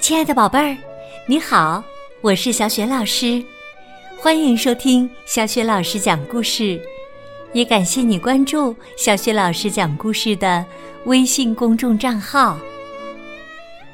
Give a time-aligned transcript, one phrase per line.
[0.00, 0.76] 亲爱的宝贝儿，
[1.26, 1.84] 你好，
[2.22, 3.44] 我是小雪老师，
[4.18, 6.80] 欢迎收听小雪老师讲故事，
[7.52, 10.64] 也感谢你关注小雪老师讲故事的
[11.04, 12.58] 微信公众账号。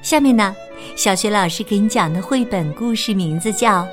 [0.00, 0.54] 下面呢，
[0.94, 3.82] 小雪老师给你讲的绘本故事名字叫《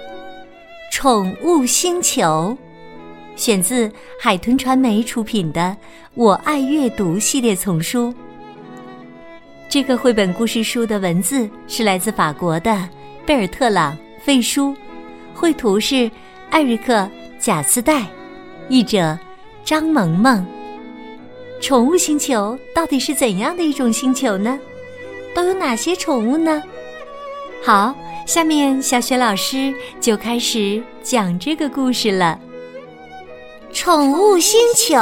[0.92, 2.56] 宠物星球》，
[3.36, 5.62] 选自海豚传媒出品的
[6.14, 8.14] 《我爱阅读》系列丛书。
[9.74, 12.88] 这个绘本故事书的文字是来自法国的
[13.26, 14.76] 贝尔特朗·费舒，
[15.34, 16.12] 绘图是
[16.52, 16.94] 艾瑞克·
[17.40, 18.06] 贾斯戴，
[18.70, 19.18] 译者
[19.66, 20.46] 张萌萌。
[21.60, 24.60] 宠物星球到底是怎样的一种星球呢？
[25.34, 26.62] 都有哪些宠物呢？
[27.66, 27.96] 好，
[28.28, 32.40] 下面小雪老师就开始讲这个故事了。
[33.72, 34.96] 宠物星球，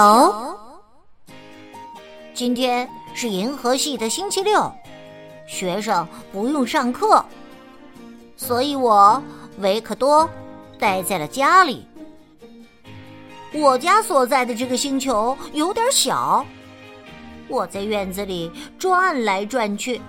[2.34, 2.88] 今天。
[3.13, 4.71] 是银河系的星期六，
[5.45, 7.23] 学生不用上课，
[8.35, 9.21] 所以我
[9.59, 10.29] 维克多
[10.79, 11.85] 待在了家里。
[13.54, 16.45] 我家所在的这个星球有点小，
[17.49, 20.01] 我在院子里转来转去，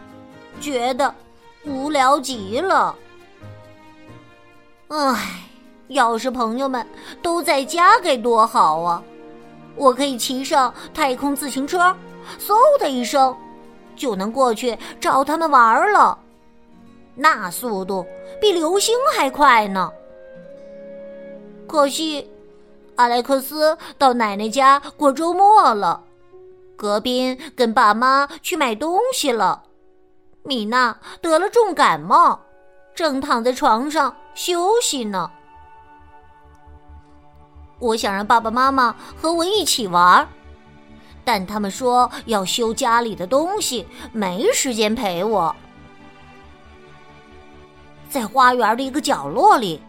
[0.60, 1.12] 觉得
[1.64, 2.94] 无聊极了。
[4.88, 5.42] 唉，
[5.88, 6.86] 要是朋友们
[7.20, 9.02] 都在家该多好啊！
[9.74, 11.96] 我可以骑上太空自行车。
[12.38, 13.36] 嗖的一声，
[13.96, 16.18] 就能过去找他们玩了。
[17.14, 18.06] 那速度
[18.40, 19.92] 比流星还快呢。
[21.66, 22.30] 可惜，
[22.96, 26.02] 阿莱克斯到奶奶家过周末了，
[26.76, 29.62] 格宾跟爸妈去买东西了，
[30.42, 32.40] 米娜得了重感冒，
[32.94, 35.30] 正躺在床上休息呢。
[37.78, 40.28] 我想让爸爸妈妈和我一起玩。
[41.24, 45.54] 但他们说要修家里的东西，没时间陪我。
[48.08, 49.80] 在花园的一个角落里，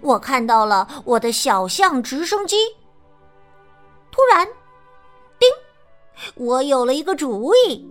[0.00, 2.56] 我看到了我的小象直升机。
[4.10, 4.46] 突然，
[5.38, 5.48] 叮！
[6.34, 7.88] 我有了一个主意，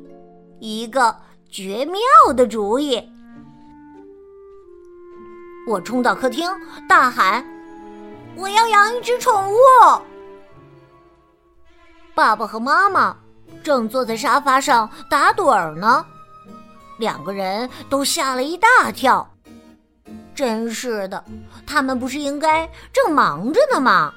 [0.59, 1.15] 一个
[1.49, 3.01] 绝妙的主意。
[5.67, 6.49] 我冲到客厅，
[6.89, 7.45] 大喊
[8.35, 9.55] ：“我要养一只宠物！”
[12.21, 13.17] 爸爸和妈妈
[13.63, 16.05] 正坐在沙发上打盹儿呢，
[16.99, 19.27] 两个人都吓了一大跳。
[20.35, 21.25] 真是的，
[21.65, 24.13] 他们不是应该正忙着呢吗？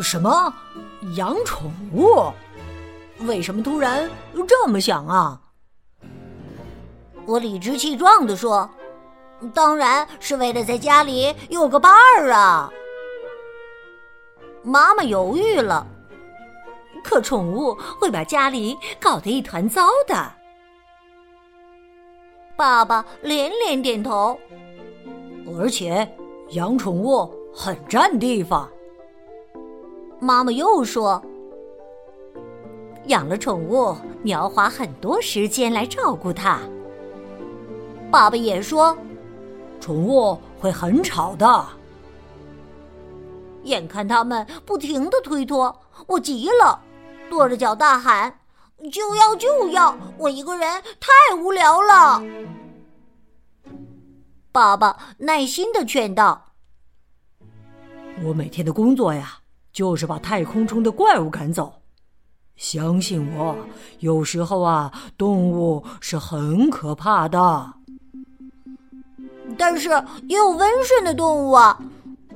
[0.00, 0.54] 什么
[1.16, 2.32] 养宠物？
[3.26, 4.08] 为什么突然
[4.46, 5.40] 这么想啊？
[7.26, 8.70] 我理直气壮地说
[9.52, 12.70] ：“当然是为了在家里有个伴儿啊。”
[14.62, 15.84] 妈妈犹豫了。
[17.02, 20.32] 可宠物会把家里搞得一团糟的。
[22.56, 24.38] 爸爸连连点头，
[25.58, 26.06] 而且
[26.50, 28.68] 养宠物很占地方。
[30.18, 31.22] 妈妈又说
[33.06, 36.58] ：“养了宠物，你要花很多时间来照顾它。”
[38.12, 38.94] 爸爸也说
[39.80, 41.64] ：“宠物会很吵的。”
[43.64, 45.74] 眼看他们不停的推脱，
[46.06, 46.78] 我急了。
[47.30, 48.40] 跺着脚大喊
[48.92, 49.96] ：“就要就要！
[50.18, 52.20] 我一个人太无聊了。”
[54.52, 56.46] 爸爸耐心的劝道
[58.24, 59.38] ：“我每天的工作呀，
[59.72, 61.72] 就是把太空中的怪物赶走。
[62.56, 63.56] 相信我，
[64.00, 67.74] 有时候啊，动物是很可怕的。
[69.56, 69.88] 但是
[70.28, 71.80] 也有温顺的动物啊！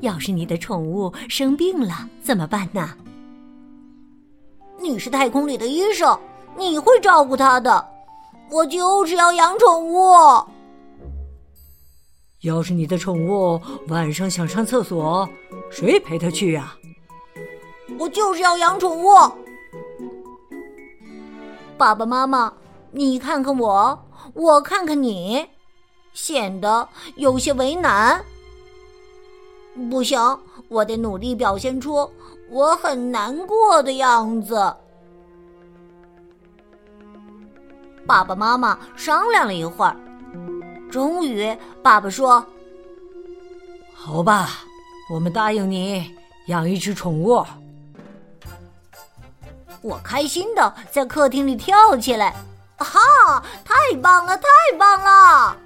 [0.01, 2.91] 要是你的宠物生病了怎么办呢？
[4.81, 6.19] 你是太空里的医生，
[6.57, 7.87] 你会照顾它的。
[8.51, 10.15] 我就是要养宠物。
[12.43, 15.28] 要是你的宠物晚上想上厕所，
[15.71, 16.77] 谁陪它去呀？
[17.98, 19.09] 我就是要养宠物。
[21.77, 22.53] 爸爸妈妈，
[22.91, 25.47] 你看看我，我看看你。”
[26.16, 28.24] 显得有些为难。
[29.91, 30.18] 不行，
[30.68, 32.10] 我得努力表现出
[32.48, 34.74] 我很难过的样子。
[38.07, 39.95] 爸爸妈妈商量了一会儿，
[40.91, 42.45] 终于，爸爸说
[43.92, 44.48] ：“好吧，
[45.12, 46.16] 我们答应你
[46.47, 47.45] 养一只宠物。”
[49.83, 52.34] 我开心的在客厅里跳起来，
[52.78, 53.42] 哈！
[53.65, 54.45] 太棒了，太
[54.78, 55.57] 棒了！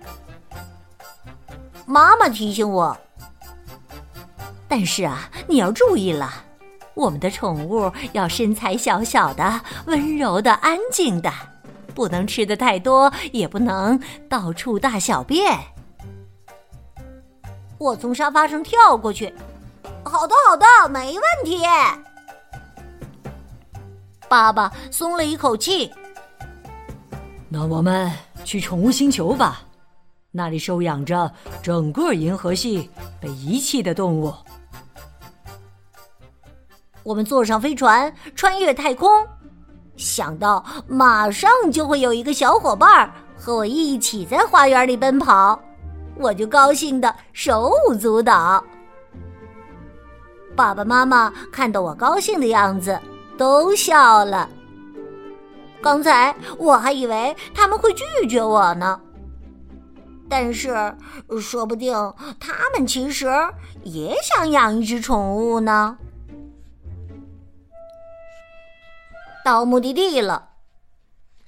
[1.91, 2.97] 妈妈提醒我，
[4.69, 6.33] 但是啊，你要注意了，
[6.95, 11.33] 我们的宠物要身材小小的、温柔的、安静的，
[11.93, 15.59] 不能吃的太多，也不能到处大小便。
[17.77, 19.35] 我从沙发上跳过去。
[20.05, 21.65] 好的，好的，没问题。
[24.29, 25.91] 爸爸松了一口气。
[27.49, 28.09] 那我们
[28.45, 29.63] 去宠物星球吧，
[30.33, 31.31] 那里收养着
[31.63, 32.89] 整个银河系
[33.21, 34.33] 被遗弃的动物。
[37.03, 39.09] 我们坐上飞船，穿越太空，
[39.97, 45.59] 想到马上就会有一个小伙伴和我一起在花园里奔跑，
[46.17, 48.63] 我就高兴的手舞足蹈。
[50.55, 53.01] 爸爸妈妈看到我高兴的样子，
[53.39, 54.49] 都笑了。
[55.81, 59.01] 刚才我还以为他们会拒绝我呢，
[60.31, 60.97] 但是
[61.43, 61.93] 说不定
[62.39, 63.27] 他们其实
[63.83, 65.99] 也想养一只宠物呢。
[69.45, 70.51] 到目的地了，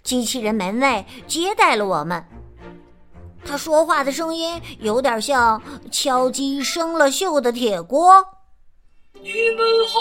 [0.03, 2.25] 机器人门卫接待了我们。
[3.45, 8.25] 他说话的声音有点像敲击生了锈的铁锅。
[9.15, 10.01] 你们好。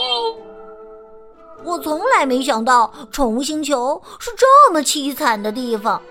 [1.63, 6.01] 我从来没想到宠物星球是这么凄惨的地方。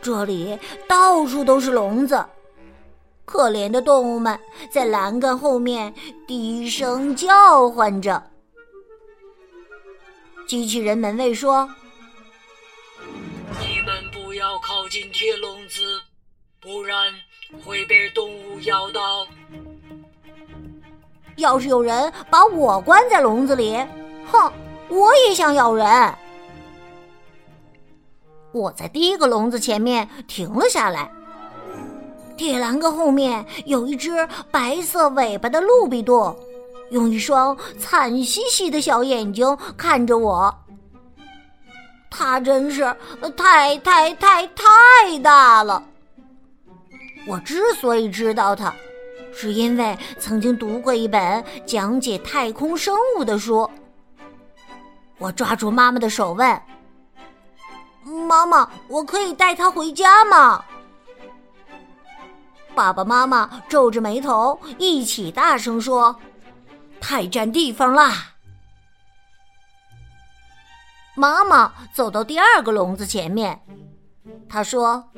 [0.00, 2.24] 这里到处都是笼子，
[3.24, 4.38] 可怜的动物们
[4.70, 5.92] 在栏杆后面
[6.26, 8.22] 低声叫唤着。
[10.46, 11.68] 机器人门卫说
[13.60, 16.00] ：“你们不要靠近铁笼子，
[16.60, 17.12] 不然
[17.64, 19.26] 会被动物咬到。
[21.36, 23.76] 要是有人把我关在笼子里，
[24.26, 24.50] 哼，
[24.88, 25.86] 我也想咬人。”
[28.52, 31.10] 我在第一个笼子前面停了下来。
[32.36, 34.10] 铁栏杆后面有一只
[34.50, 36.36] 白色尾巴的鹿比多。
[36.90, 39.44] 用一双惨兮兮的小眼睛
[39.76, 40.54] 看着我，
[42.08, 42.82] 它真是
[43.36, 45.82] 太太太太大了。
[47.26, 48.74] 我之所以知道它，
[49.34, 53.68] 是因为曾经读过一本讲解太空生物的书。
[55.18, 56.58] 我抓住妈妈的手问
[58.28, 60.64] ：“妈妈，我可以带它回家吗？”
[62.76, 66.14] 爸爸妈妈皱着眉头，一起大声说。
[67.00, 68.34] 太占地方啦！
[71.14, 73.60] 妈妈走到第二个笼子前面，
[74.48, 75.08] 她说：“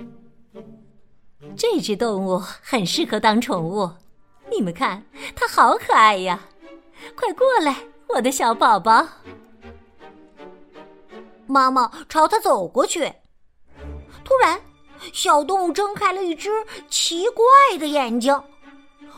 [1.57, 3.91] 这只动物很适合当宠物，
[4.51, 5.03] 你们看，
[5.35, 6.41] 它好可爱呀！
[7.17, 7.75] 快过来，
[8.09, 9.07] 我的小宝宝。”
[11.51, 13.13] 妈妈朝它走过去，
[14.25, 14.61] 突然，
[15.13, 16.51] 小动物睁开了一只
[16.89, 17.45] 奇怪
[17.79, 18.41] 的眼睛，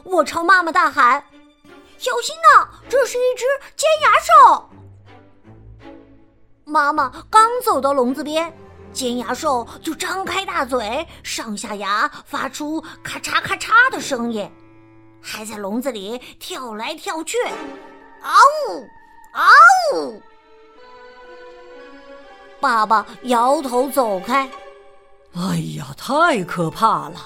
[0.03, 1.23] 我朝妈妈大喊。
[1.99, 2.67] 小心呐！
[2.89, 3.45] 这是一只
[3.77, 4.69] 尖牙兽。
[6.65, 8.53] 妈妈刚走到笼子边，
[8.93, 14.51] 尖牙兽就张开大嘴，上下牙发出咔嚓咔嚓的声音，
[15.21, 17.37] 还在笼子里跳来跳去。
[18.23, 18.33] 嗷
[18.69, 18.85] 呜！
[19.33, 19.53] 嗷
[19.95, 20.21] 呜！
[22.63, 24.49] 爸爸摇头走开。
[25.35, 27.17] 哎呀，太可怕了！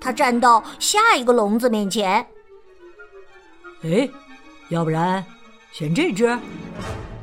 [0.00, 2.26] 他站到下一个笼子面前。
[3.84, 4.08] 哎，
[4.68, 5.24] 要不然
[5.70, 6.36] 选这只？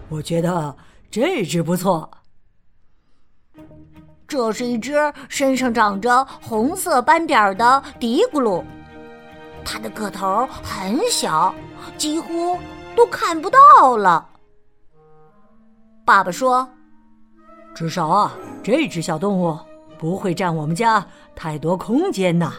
[0.07, 0.73] 我觉得
[1.11, 2.09] 这只不错。
[4.27, 8.63] 这是一只身上长着红色斑点的嘀咕噜，
[9.65, 11.53] 它的个头很小，
[11.97, 12.57] 几乎
[12.95, 14.29] 都看不到了。
[16.11, 16.67] 爸爸说
[17.73, 19.57] ：“至少啊，这只小动物
[19.97, 22.53] 不会占我们家太多空间呐。”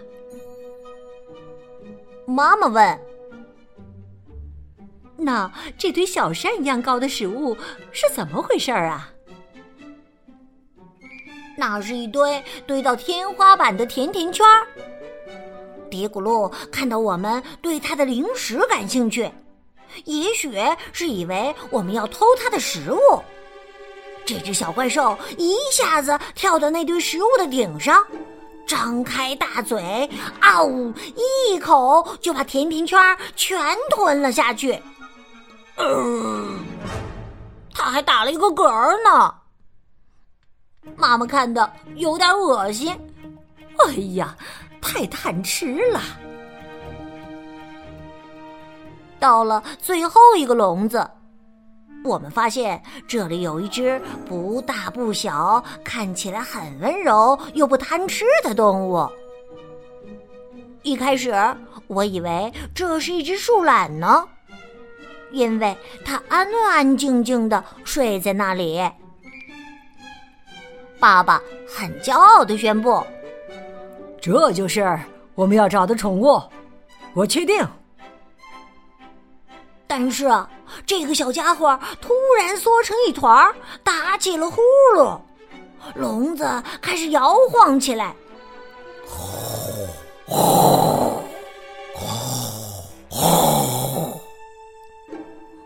[2.25, 2.99] 妈妈问。
[5.19, 7.55] 那这堆小山一样高的食物
[7.93, 9.11] 是怎么回事儿啊？
[11.59, 14.67] 那是一堆堆到天花板的甜甜圈儿。
[15.91, 19.31] 嘀咕噜看到我们对他的零食感兴趣，
[20.07, 20.59] 也许
[20.91, 23.23] 是以为我们要偷他的食物。
[24.25, 28.05] 这只小怪兽一下子跳到那堆食物的顶上，
[28.67, 30.09] 张开大嘴，
[30.41, 32.99] 啊呜，一口就把甜甜圈
[33.35, 33.59] 全
[33.91, 34.81] 吞了下去。
[35.77, 36.59] 嗯，
[37.75, 38.65] 他还打了一个嗝
[39.05, 39.35] 呢。
[40.97, 42.97] 妈妈看的有点恶心。
[43.79, 44.37] 哎呀，
[44.81, 46.01] 太贪吃了！
[49.19, 51.09] 到了最后一个笼子，
[52.05, 59.09] 我们发现这里有一只不大不小、看起来很温柔又不贪吃的动物。
[60.83, 61.33] 一开始
[61.87, 64.29] 我以为这是一只树懒呢。
[65.31, 68.83] 因为它安安静静的睡在那里。
[71.01, 73.03] 爸爸很骄傲的宣布
[74.21, 75.01] ：“这就是
[75.35, 76.39] 我们要找的宠物，
[77.15, 77.67] 我确定。”
[79.89, 80.27] 但是
[80.87, 84.61] 这个小家伙突然缩成一团，打起了呼
[84.97, 85.19] 噜，
[85.95, 88.15] 笼子开始摇晃起来。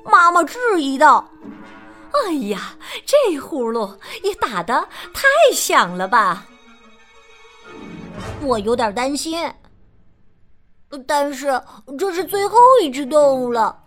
[0.05, 1.29] 妈妈质疑道
[2.13, 6.47] ：“哎呀，这呼噜也打得太响了吧！”
[8.43, 9.53] 我有点担心，
[11.07, 11.61] 但是
[11.99, 13.79] 这是最后一只动物了。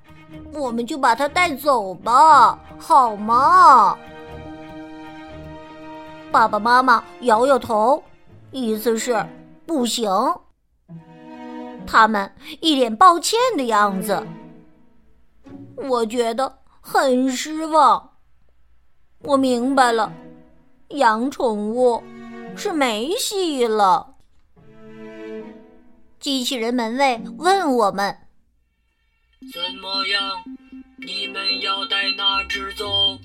[0.53, 3.97] 我们就把它带走吧，好吗？
[6.31, 8.03] 爸爸妈妈摇摇头，
[8.51, 9.25] 意思是
[9.65, 10.09] 不行。
[11.87, 14.23] 他们一脸抱歉的样子，
[15.75, 18.11] 我觉得很失望。
[19.23, 20.13] 我明白了，
[20.89, 22.03] 养宠物
[22.55, 24.15] 是没戏了。
[26.19, 28.15] 机器人门卫问我们。
[29.41, 30.21] 怎么样？
[30.97, 33.17] 你们要带哪只走？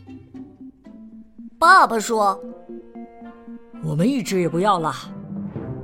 [1.58, 2.40] 爸爸说
[3.82, 4.94] ：“我们一只也不要了，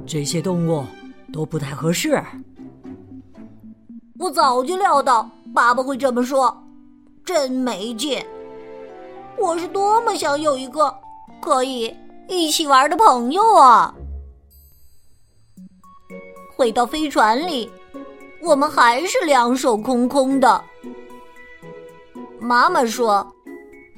[0.06, 0.86] 这些动物
[1.32, 2.22] 都不太合适。”
[4.20, 6.64] 我早就料到爸爸会这么说，
[7.24, 8.24] 真没劲！
[9.36, 10.94] 我是多么想有一个
[11.40, 11.94] 可以
[12.28, 13.92] 一起玩的朋友啊！
[16.56, 17.68] 回到飞船里。
[18.42, 20.64] 我们还是两手空空的。
[22.38, 23.34] 妈妈说：“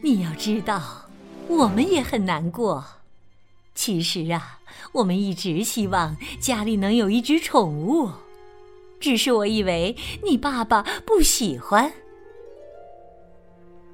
[0.03, 0.83] 你要知道，
[1.47, 2.85] 我们也很难过。
[3.75, 4.59] 其实啊，
[4.91, 8.11] 我们一直希望家里能有一只宠物，
[8.99, 11.93] 只是我以为你爸爸不喜欢。”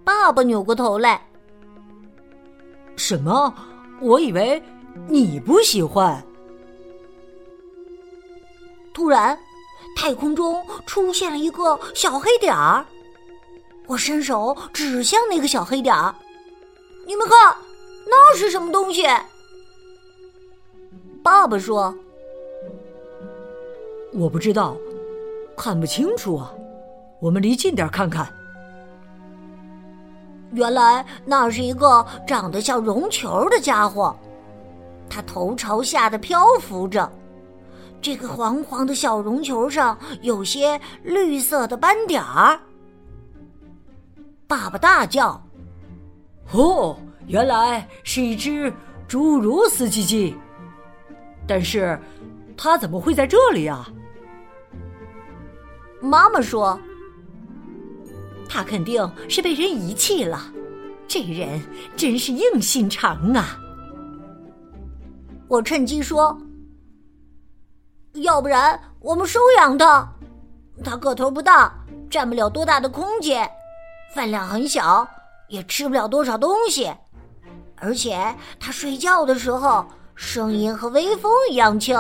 [0.03, 1.21] 爸爸扭过头来
[2.97, 3.55] ：“什么？
[4.01, 4.63] 我以为
[5.07, 6.25] 你不喜欢。”
[8.95, 9.39] 突然。
[9.99, 12.87] 太空中出现了一个小黑点儿，
[13.89, 16.15] 我伸手指向那个小黑点儿，
[17.05, 17.57] 你们看，
[18.07, 19.05] 那是什么东西？
[21.21, 21.93] 爸爸说
[24.15, 24.77] ：“我不知道，
[25.57, 26.55] 看不清楚啊，
[27.21, 28.33] 我们离近点看看。”
[30.55, 34.17] 原来那是一个长得像绒球的家伙，
[35.11, 37.11] 它头朝下的漂浮着。
[38.01, 42.59] 这个黄黄的小绒球上有些绿色的斑点儿。
[44.47, 45.43] 爸爸大叫
[46.55, 48.73] ：“哦，原来是一只
[49.09, 50.35] 侏儒斯基鸡！
[51.47, 51.99] 但是，
[52.57, 53.91] 它怎么会在这里啊？”
[56.01, 56.79] 妈妈说
[58.49, 60.53] ：“他肯定是被人遗弃了。
[61.07, 61.61] 这人
[61.97, 63.59] 真是硬心肠啊！”
[65.49, 66.39] 我趁机说。
[68.15, 70.09] 要不然我们收养它。
[70.85, 71.73] 它个头不大，
[72.11, 73.51] 占不了多大的空间，
[74.15, 75.07] 饭量很小，
[75.49, 76.93] 也吃不了多少东西。
[77.81, 81.97] 而且它睡觉的时候声音和微风一样轻。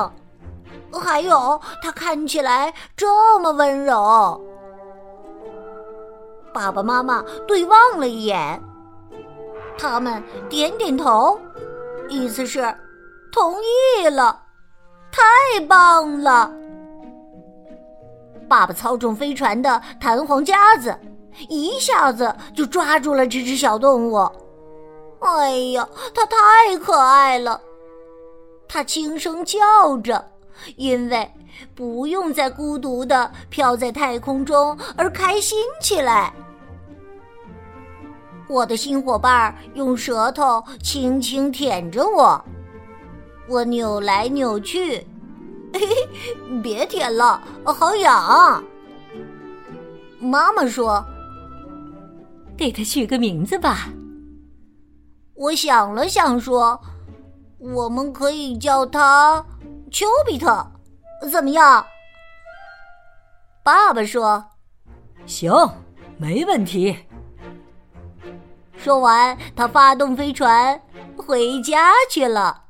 [0.93, 4.41] 还有，它看起来这么温柔。
[6.55, 8.61] 爸爸妈妈对望了一眼，
[9.77, 11.38] 他们点点头，
[12.09, 12.75] 意思是
[13.31, 14.41] 同意了。
[15.11, 16.53] 太棒了！
[18.49, 20.99] 爸爸操纵飞船的弹簧夹子，
[21.49, 24.31] 一下子就抓住了这只小动物。
[25.21, 27.61] 哎呀，它太可爱了！
[28.69, 30.25] 它轻声叫着，
[30.77, 31.31] 因为
[31.75, 36.33] 不用再孤独的飘在太空中而开心起来。
[38.49, 42.43] 我的新伙伴用舌头轻轻舔着我。
[43.49, 44.99] 我扭来扭去，
[45.73, 48.62] 嘿嘿，别舔了，好痒。
[50.21, 51.05] 妈妈说
[52.59, 53.88] ：“给它取个名字吧。”
[55.35, 56.81] 我想了想说
[57.59, 59.45] ：“我们可以叫它
[59.90, 60.71] 丘比特，
[61.31, 61.87] 怎么样？”
[63.64, 64.45] 爸爸说
[65.25, 65.52] ：“行，
[66.19, 66.97] 没问题。”
[68.76, 70.81] 说完，他发动飞船
[71.17, 72.64] 回家去了。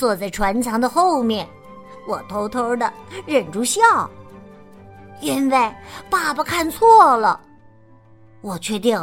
[0.00, 1.46] 坐在船舱的后面，
[2.08, 2.90] 我偷偷的
[3.26, 3.82] 忍住笑，
[5.20, 5.74] 因为
[6.08, 7.38] 爸爸看错了。
[8.40, 8.96] 我确定，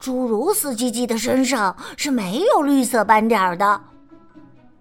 [0.00, 3.80] 侏儒斯基基的身上是没有绿色斑点的。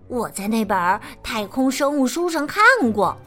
[0.07, 2.63] 我在那本太空生物书上看
[2.93, 3.17] 过。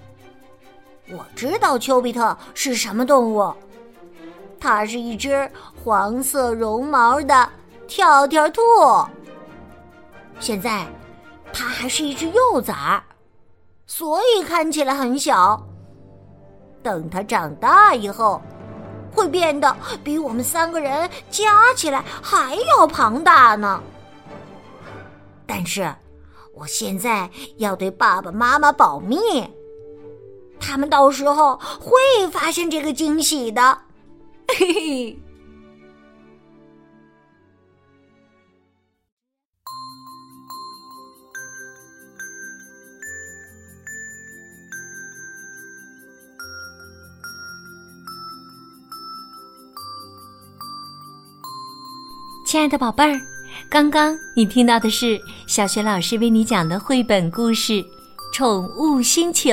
[1.11, 3.52] 我知道丘比特是什么动物，
[4.61, 5.50] 它是一只
[5.83, 7.49] 黄色绒毛的
[7.88, 8.61] 跳跳兔。
[10.38, 10.87] 现在，
[11.52, 13.02] 它还是一只幼崽，
[13.87, 15.62] 所以看起来很小。
[16.82, 18.40] 等它长大以后，
[19.12, 23.80] 会变得比我们三个人加起来还要庞大呢。
[25.47, 25.94] 但是，
[26.54, 29.16] 我现在要对爸爸妈妈保密，
[30.59, 33.78] 他们到时候会发现这个惊喜的。
[34.49, 35.22] 嘿嘿。
[52.52, 53.18] 亲爱的宝贝儿，
[53.71, 57.73] 刚刚你听到的是小学老师为你讲的绘本故事
[58.35, 59.50] 《宠物星球》。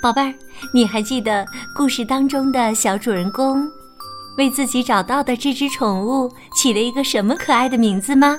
[0.00, 0.32] 宝贝儿，
[0.72, 1.44] 你还记得
[1.76, 3.68] 故事当中的小主人公
[4.38, 8.38] 为自己找到的这只宠物起了一个什么可爱的名字吗？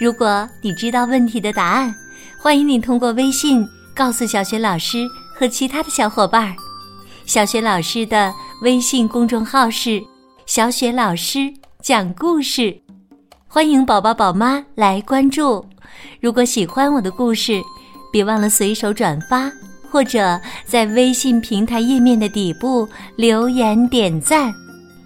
[0.00, 1.94] 如果你知道问题的答案，
[2.38, 5.06] 欢迎你通过微信告诉小学老师
[5.38, 6.56] 和其他的小伙伴。
[7.26, 8.32] 小学老师的
[8.62, 10.02] 微信公众号是
[10.48, 11.52] “小雪老师”。
[11.82, 12.78] 讲故事，
[13.48, 15.64] 欢迎宝宝宝妈来关注。
[16.20, 17.58] 如果喜欢我的故事，
[18.12, 19.50] 别忘了随手转发，
[19.90, 24.52] 或者在微信平台页面的底部留言点赞。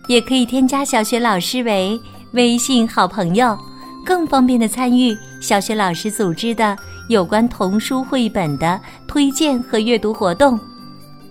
[0.08, 1.98] 也可以添加小学老师为
[2.32, 3.56] 微信好朋友，
[4.04, 6.76] 更方便的参与小学老师组织的
[7.08, 10.58] 有关童书绘本的推荐和阅读活动。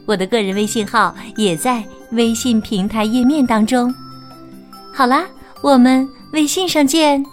[0.06, 3.94] 我的个人微信号也在微信平台页面当中。
[4.94, 5.26] 好啦，
[5.62, 7.26] 我们微信上见。